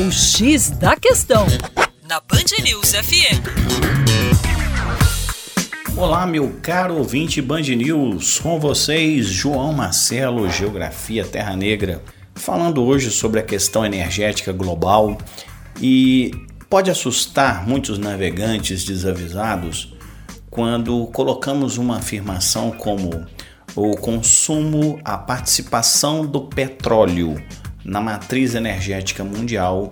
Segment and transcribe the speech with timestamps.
[0.00, 1.44] O X da Questão,
[2.08, 3.42] na Band News FM.
[5.96, 12.00] Olá, meu caro ouvinte Band News, com vocês, João Marcelo, Geografia Terra Negra,
[12.36, 15.18] falando hoje sobre a questão energética global
[15.82, 16.30] e
[16.70, 19.96] pode assustar muitos navegantes desavisados
[20.48, 23.26] quando colocamos uma afirmação como
[23.74, 27.34] o consumo, a participação do petróleo
[27.88, 29.88] na matriz energética mundial,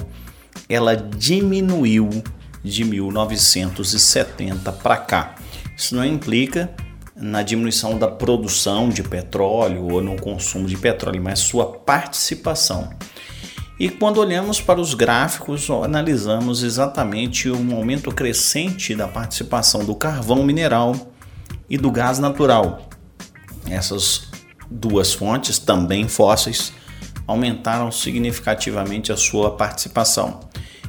[0.69, 2.11] ela diminuiu
[2.63, 5.35] de 1970 para cá.
[5.75, 6.71] Isso não implica
[7.15, 12.91] na diminuição da produção de petróleo ou no consumo de petróleo, mas sua participação.
[13.81, 20.45] E quando olhamos para os gráficos, analisamos exatamente o aumento crescente da participação do carvão
[20.45, 20.95] mineral
[21.69, 22.89] e do gás natural.
[23.71, 24.29] Essas
[24.71, 26.73] duas fontes, também fósseis,
[27.27, 30.41] aumentaram significativamente a sua participação.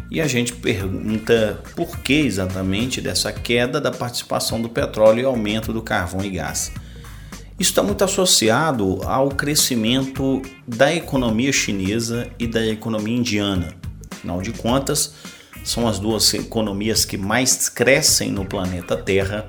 [0.10, 5.74] E a gente pergunta por que exatamente dessa queda da participação do petróleo e aumento
[5.74, 6.72] do carvão e gás.
[7.60, 13.74] Isso está muito associado ao crescimento da economia chinesa e da economia indiana.
[14.12, 15.16] Afinal de contas,
[15.64, 19.48] são as duas economias que mais crescem no planeta Terra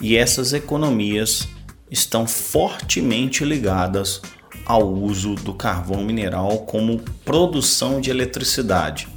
[0.00, 1.46] e essas economias
[1.90, 4.22] estão fortemente ligadas
[4.70, 9.08] ao uso do carvão mineral como produção de eletricidade.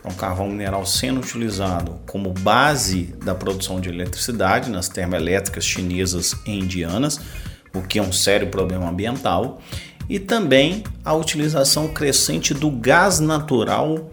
[0.00, 6.50] Então, carvão mineral sendo utilizado como base da produção de eletricidade nas termoelétricas chinesas e
[6.50, 7.20] indianas,
[7.72, 9.60] o que é um sério problema ambiental,
[10.08, 14.10] e também a utilização crescente do gás natural,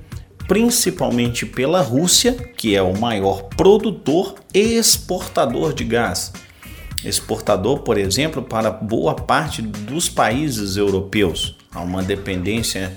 [0.48, 6.32] principalmente pela Rússia, que é o maior produtor e exportador de gás
[7.06, 11.56] exportador, por exemplo, para boa parte dos países europeus.
[11.72, 12.92] Há uma dependência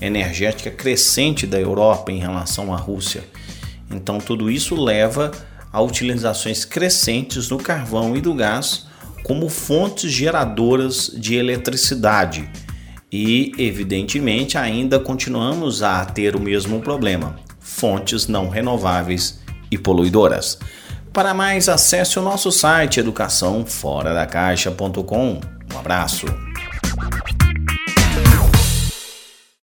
[0.00, 3.24] energética crescente da Europa em relação à Rússia.
[3.90, 5.32] Então, tudo isso leva
[5.72, 8.86] a utilizações crescentes do carvão e do gás
[9.24, 12.48] como fontes geradoras de eletricidade.
[13.10, 19.40] E, evidentemente, ainda continuamos a ter o mesmo problema: fontes não renováveis
[19.70, 20.58] e poluidoras.
[21.18, 25.40] Para mais, acesse o nosso site educaçãoforadacaixa.com.
[25.74, 26.26] Um abraço.